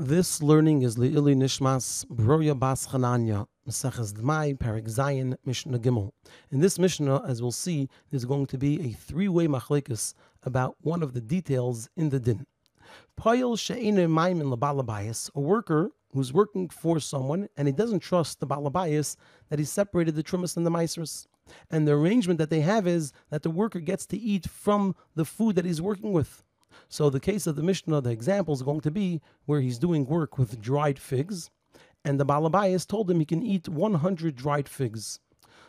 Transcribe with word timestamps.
This 0.00 0.42
learning 0.42 0.82
is 0.82 0.96
Le'ili 0.96 1.36
Nishmas 1.36 2.04
Broya 2.06 2.58
Bas 2.58 2.88
Chananya, 2.88 3.46
Maseches 3.64 4.12
Dmai, 4.12 4.58
Parak 4.58 4.88
Zayin, 4.88 5.36
Mishnah 5.44 5.78
Gimel. 5.78 6.10
In 6.50 6.58
this 6.58 6.80
Mishnah, 6.80 7.22
as 7.28 7.40
we'll 7.40 7.52
see, 7.52 7.88
there's 8.10 8.24
going 8.24 8.46
to 8.46 8.58
be 8.58 8.80
a 8.80 8.90
three-way 8.90 9.46
machlekes 9.46 10.14
about 10.42 10.74
one 10.80 11.04
of 11.04 11.14
the 11.14 11.20
details 11.20 11.88
in 11.96 12.08
the 12.08 12.18
din. 12.18 12.44
Payil 13.16 13.56
she'ene 13.56 14.08
maimin 14.08 14.52
labalabayas, 14.52 15.30
a 15.32 15.40
worker 15.40 15.92
who's 16.12 16.32
working 16.32 16.68
for 16.68 16.98
someone 16.98 17.48
and 17.56 17.68
he 17.68 17.72
doesn't 17.72 18.00
trust 18.00 18.40
the 18.40 18.48
balabayas 18.48 19.14
that 19.48 19.60
he 19.60 19.64
separated 19.64 20.16
the 20.16 20.24
trumas 20.24 20.56
and 20.56 20.66
the 20.66 20.72
maisras. 20.72 21.28
And 21.70 21.86
the 21.86 21.92
arrangement 21.92 22.38
that 22.38 22.50
they 22.50 22.62
have 22.62 22.88
is 22.88 23.12
that 23.30 23.44
the 23.44 23.50
worker 23.50 23.78
gets 23.78 24.06
to 24.06 24.18
eat 24.18 24.50
from 24.50 24.96
the 25.14 25.24
food 25.24 25.54
that 25.54 25.64
he's 25.64 25.80
working 25.80 26.12
with. 26.12 26.42
So 26.88 27.10
the 27.10 27.20
case 27.20 27.46
of 27.46 27.56
the 27.56 27.62
Mishnah, 27.62 28.00
the 28.00 28.10
example 28.10 28.54
is 28.54 28.62
going 28.62 28.80
to 28.82 28.90
be 28.90 29.20
where 29.46 29.60
he's 29.60 29.78
doing 29.78 30.06
work 30.06 30.38
with 30.38 30.60
dried 30.60 30.98
figs, 30.98 31.50
and 32.04 32.20
the 32.20 32.26
Balabayas 32.26 32.86
told 32.86 33.10
him 33.10 33.18
he 33.18 33.26
can 33.26 33.42
eat 33.42 33.68
100 33.68 34.36
dried 34.36 34.68
figs. 34.68 35.20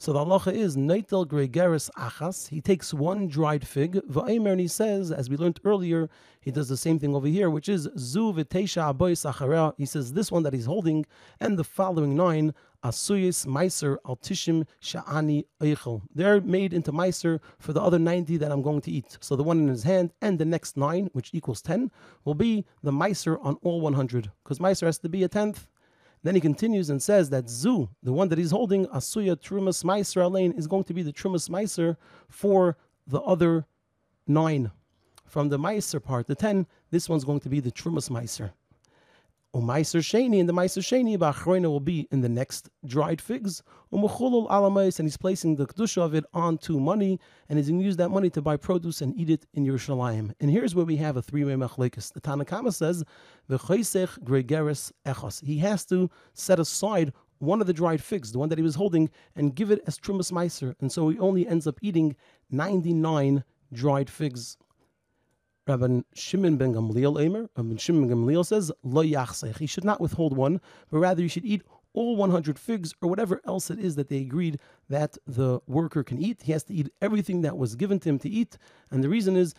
So 0.00 0.12
the 0.12 0.20
halacha 0.20 0.52
is 0.52 0.76
neitel 0.76 1.26
gregaris 1.26 1.90
achas. 1.98 2.48
He 2.50 2.60
takes 2.60 2.94
one 2.94 3.26
dried 3.26 3.66
fig. 3.66 3.94
Va'emer 4.08 4.52
and 4.52 4.60
he 4.60 4.68
says, 4.68 5.10
as 5.10 5.28
we 5.28 5.36
learned 5.36 5.58
earlier, 5.64 6.08
he 6.40 6.52
does 6.52 6.68
the 6.68 6.76
same 6.76 7.00
thing 7.00 7.16
over 7.16 7.26
here, 7.26 7.50
which 7.50 7.68
is 7.68 7.88
zu 7.98 8.32
v'teisha 8.32 8.94
abois 8.94 9.28
achara. 9.28 9.74
He 9.76 9.86
says 9.86 10.12
this 10.12 10.30
one 10.30 10.44
that 10.44 10.54
he's 10.54 10.66
holding 10.66 11.04
and 11.40 11.58
the 11.58 11.64
following 11.64 12.14
nine 12.14 12.54
asuyis 12.84 13.44
meiser 13.44 13.96
al 14.06 14.16
tishim 14.16 14.68
sha'ani 14.80 15.46
eichel. 15.60 16.02
They're 16.14 16.40
made 16.40 16.72
into 16.72 16.92
meiser 16.92 17.40
for 17.58 17.72
the 17.72 17.82
other 17.82 17.98
ninety 17.98 18.36
that 18.36 18.52
I'm 18.52 18.62
going 18.62 18.82
to 18.82 18.92
eat. 18.92 19.18
So 19.20 19.34
the 19.34 19.42
one 19.42 19.58
in 19.58 19.66
his 19.66 19.82
hand 19.82 20.12
and 20.22 20.38
the 20.38 20.44
next 20.44 20.76
nine, 20.76 21.10
which 21.12 21.30
equals 21.32 21.60
ten, 21.60 21.90
will 22.24 22.34
be 22.34 22.64
the 22.84 22.92
meiser 22.92 23.36
on 23.44 23.56
all 23.62 23.80
100, 23.80 24.30
because 24.44 24.60
meiser 24.60 24.86
has 24.86 24.98
to 24.98 25.08
be 25.08 25.24
a 25.24 25.28
tenth. 25.28 25.66
Then 26.22 26.34
he 26.34 26.40
continues 26.40 26.90
and 26.90 27.02
says 27.02 27.30
that 27.30 27.48
Zu, 27.48 27.88
the 28.02 28.12
one 28.12 28.28
that 28.28 28.38
he's 28.38 28.50
holding, 28.50 28.86
Asuya 28.86 29.36
Trumas 29.36 29.84
Meiser 29.84 30.22
Alain, 30.22 30.52
is 30.52 30.66
going 30.66 30.84
to 30.84 30.94
be 30.94 31.02
the 31.02 31.12
Trumas 31.12 31.48
Meiser 31.48 31.96
for 32.28 32.76
the 33.06 33.20
other 33.20 33.66
nine. 34.26 34.70
From 35.24 35.48
the 35.48 35.58
Meiser 35.58 36.02
part, 36.02 36.26
the 36.26 36.34
ten, 36.34 36.66
this 36.90 37.08
one's 37.08 37.24
going 37.24 37.40
to 37.40 37.48
be 37.48 37.60
the 37.60 37.70
Trumas 37.70 38.10
Meiser. 38.10 38.52
Umaiser 39.54 40.00
Sheni, 40.00 40.40
and 40.40 40.48
the 40.48 40.52
Meiser 40.52 40.82
Sheni, 40.82 41.16
Bachroina 41.16 41.64
will 41.64 41.80
be 41.80 42.06
in 42.10 42.20
the 42.20 42.28
next 42.28 42.68
dried 42.84 43.18
figs. 43.20 43.62
Umuchulul 43.92 44.46
Alamais, 44.50 44.98
and 44.98 45.08
he's 45.08 45.16
placing 45.16 45.56
the 45.56 45.66
Kedusha 45.66 46.02
of 46.02 46.14
it 46.14 46.24
onto 46.34 46.78
money, 46.78 47.18
and 47.48 47.58
he's 47.58 47.68
going 47.68 47.80
to 47.80 47.84
use 47.84 47.96
that 47.96 48.10
money 48.10 48.28
to 48.28 48.42
buy 48.42 48.58
produce 48.58 49.00
and 49.00 49.18
eat 49.18 49.30
it 49.30 49.46
in 49.54 49.64
Yerushalayim. 49.64 50.34
And 50.40 50.50
here's 50.50 50.74
where 50.74 50.84
we 50.84 50.96
have 50.96 51.16
a 51.16 51.22
three 51.22 51.44
way 51.44 51.54
machlekes. 51.54 52.12
The 52.12 52.20
Tanakama 52.20 52.74
says, 52.74 53.04
V'choisech 53.48 54.22
gregeres 54.22 54.92
echos. 55.06 55.42
He 55.42 55.58
has 55.58 55.86
to 55.86 56.10
set 56.34 56.60
aside 56.60 57.14
one 57.38 57.62
of 57.62 57.66
the 57.66 57.72
dried 57.72 58.02
figs, 58.02 58.32
the 58.32 58.38
one 58.38 58.50
that 58.50 58.58
he 58.58 58.64
was 58.64 58.74
holding, 58.74 59.08
and 59.34 59.54
give 59.54 59.70
it 59.70 59.80
as 59.86 59.98
Trumas 59.98 60.30
Meiser. 60.30 60.74
And 60.80 60.92
so 60.92 61.08
he 61.08 61.18
only 61.18 61.46
ends 61.46 61.66
up 61.66 61.78
eating 61.80 62.16
99 62.50 63.44
dried 63.72 64.10
figs. 64.10 64.58
Rabbi 65.68 66.00
Shimon 66.14 66.56
ben 66.56 66.72
Gamliel 66.72 67.20
Rabbi 67.56 67.76
Shimon 67.76 68.08
ben 68.08 68.16
Gamliel 68.16 68.44
says, 68.44 68.72
Lo 68.82 69.04
yachsech. 69.04 69.58
He 69.58 69.66
should 69.66 69.84
not 69.84 70.00
withhold 70.00 70.34
one, 70.34 70.60
but 70.90 70.98
rather 70.98 71.20
you 71.20 71.28
should 71.28 71.44
eat 71.44 71.62
all 71.94 72.16
100 72.16 72.58
figs 72.58 72.94
or 73.00 73.08
whatever 73.08 73.40
else 73.44 73.70
it 73.70 73.78
is 73.78 73.96
that 73.96 74.08
they 74.08 74.18
agreed 74.18 74.58
that 74.88 75.18
the 75.26 75.60
worker 75.66 76.02
can 76.02 76.18
eat. 76.18 76.42
He 76.42 76.52
has 76.52 76.64
to 76.64 76.74
eat 76.74 76.90
everything 77.00 77.42
that 77.42 77.56
was 77.56 77.74
given 77.74 77.98
to 78.00 78.08
him 78.08 78.18
to 78.20 78.28
eat. 78.28 78.58
And 78.90 79.02
the 79.02 79.08
reason 79.08 79.36
is 79.36 79.54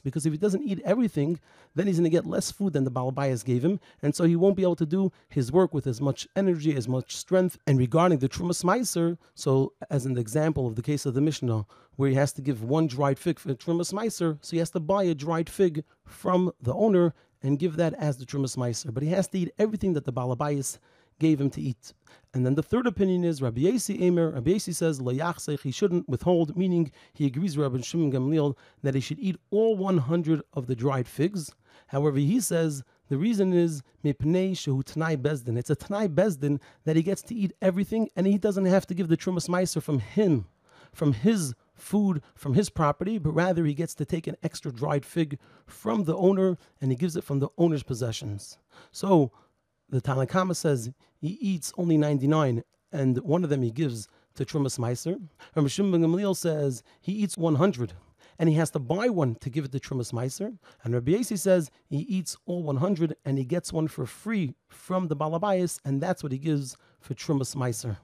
because 0.00 0.26
if 0.26 0.32
he 0.32 0.38
doesn't 0.38 0.62
eat 0.62 0.80
everything, 0.84 1.40
then 1.74 1.86
he's 1.86 1.96
going 1.96 2.04
to 2.04 2.10
get 2.10 2.26
less 2.26 2.50
food 2.50 2.72
than 2.72 2.84
the 2.84 2.90
balabayas 2.90 3.44
gave 3.44 3.64
him. 3.64 3.80
And 4.02 4.14
so 4.14 4.24
he 4.24 4.36
won't 4.36 4.56
be 4.56 4.62
able 4.62 4.76
to 4.76 4.86
do 4.86 5.12
his 5.28 5.52
work 5.52 5.74
with 5.74 5.86
as 5.86 6.00
much 6.00 6.26
energy, 6.36 6.74
as 6.74 6.88
much 6.88 7.16
strength. 7.16 7.58
And 7.66 7.78
regarding 7.78 8.18
the 8.18 8.28
Trumas 8.28 8.64
Meiser, 8.64 9.18
so 9.34 9.72
as 9.90 10.04
the 10.04 10.20
example 10.20 10.66
of 10.66 10.76
the 10.76 10.82
case 10.82 11.06
of 11.06 11.14
the 11.14 11.20
Mishnah, 11.20 11.66
where 11.96 12.08
he 12.08 12.14
has 12.14 12.32
to 12.32 12.42
give 12.42 12.62
one 12.62 12.86
dried 12.86 13.18
fig 13.18 13.38
for 13.38 13.52
Trumas 13.54 13.92
Meiser, 13.92 14.38
so 14.40 14.50
he 14.52 14.58
has 14.58 14.70
to 14.70 14.80
buy 14.80 15.04
a 15.04 15.14
dried 15.14 15.50
fig 15.50 15.84
from 16.04 16.52
the 16.60 16.72
owner 16.74 17.14
and 17.42 17.58
give 17.58 17.76
that 17.76 17.94
as 17.94 18.16
the 18.18 18.26
Trumas 18.26 18.56
Meiser. 18.56 18.92
But 18.92 19.02
he 19.02 19.10
has 19.10 19.28
to 19.28 19.38
eat 19.38 19.52
everything 19.58 19.94
that 19.94 20.04
the 20.04 20.12
Balabayas 20.12 20.78
gave 21.18 21.40
him 21.40 21.50
to 21.50 21.60
eat. 21.60 21.92
And 22.32 22.44
then 22.44 22.54
the 22.54 22.62
third 22.62 22.86
opinion 22.86 23.24
is 23.24 23.42
Rabbi 23.42 23.62
Yasi 23.62 24.02
Emer. 24.04 24.30
Rabbi 24.30 24.52
Yasi 24.52 24.72
says 24.72 25.00
Layachsech, 25.00 25.60
he 25.60 25.70
shouldn't 25.70 26.08
withhold, 26.08 26.56
meaning 26.56 26.90
he 27.12 27.26
agrees 27.26 27.56
with 27.56 27.70
Rabbi 27.70 27.82
Shimon 27.82 28.12
Gamliel 28.12 28.56
that 28.82 28.94
he 28.94 29.00
should 29.00 29.18
eat 29.18 29.36
all 29.50 29.76
100 29.76 30.42
of 30.54 30.66
the 30.66 30.74
dried 30.74 31.06
figs. 31.06 31.52
However, 31.88 32.18
he 32.18 32.40
says 32.40 32.82
the 33.08 33.18
reason 33.18 33.52
is 33.52 33.82
Mipnei 34.04 34.52
Shehu 34.52 34.82
Bezdin. 35.20 35.58
It's 35.58 35.70
a 35.70 35.74
Tanai 35.74 36.08
Bezdin 36.08 36.60
that 36.84 36.96
he 36.96 37.02
gets 37.02 37.22
to 37.22 37.34
eat 37.34 37.52
everything 37.60 38.08
and 38.16 38.26
he 38.26 38.38
doesn't 38.38 38.66
have 38.66 38.86
to 38.86 38.94
give 38.94 39.08
the 39.08 39.16
Trumas 39.16 39.48
Meiser 39.48 39.82
from 39.82 39.98
him, 39.98 40.46
from 40.92 41.12
his 41.12 41.54
food 41.80 42.22
from 42.34 42.54
his 42.54 42.70
property, 42.70 43.18
but 43.18 43.32
rather 43.32 43.64
he 43.64 43.74
gets 43.74 43.94
to 43.94 44.04
take 44.04 44.26
an 44.26 44.36
extra 44.42 44.72
dried 44.72 45.04
fig 45.04 45.38
from 45.66 46.04
the 46.04 46.16
owner 46.16 46.58
and 46.80 46.90
he 46.90 46.96
gives 46.96 47.16
it 47.16 47.24
from 47.24 47.38
the 47.38 47.48
owner's 47.58 47.82
possessions. 47.82 48.58
So 48.92 49.32
the 49.88 50.00
Tanakama 50.00 50.54
says 50.54 50.92
he 51.18 51.38
eats 51.40 51.72
only 51.76 51.96
99 51.96 52.62
and 52.92 53.18
one 53.18 53.44
of 53.44 53.50
them 53.50 53.62
he 53.62 53.70
gives 53.70 54.08
to 54.34 54.44
Trumas 54.44 54.78
Meiser. 54.78 55.20
Rabbi 55.54 55.68
Shimon 55.68 56.02
Gamliel 56.02 56.36
says 56.36 56.82
he 57.00 57.12
eats 57.12 57.36
100 57.36 57.94
and 58.38 58.48
he 58.48 58.54
has 58.54 58.70
to 58.70 58.78
buy 58.78 59.08
one 59.08 59.34
to 59.36 59.50
give 59.50 59.66
it 59.66 59.72
to 59.72 59.78
Trumas 59.78 60.12
Meiser. 60.12 60.56
And 60.82 60.94
Rabbi 60.94 61.12
Yasi 61.12 61.36
says 61.36 61.70
he 61.88 61.98
eats 61.98 62.36
all 62.46 62.62
100 62.62 63.14
and 63.24 63.36
he 63.36 63.44
gets 63.44 63.72
one 63.72 63.86
for 63.86 64.06
free 64.06 64.54
from 64.68 65.08
the 65.08 65.16
Balabayas 65.16 65.78
and 65.84 66.00
that's 66.00 66.22
what 66.22 66.32
he 66.32 66.38
gives 66.38 66.76
for 67.00 67.14
Trumas 67.14 67.54
Meiser. 67.54 67.98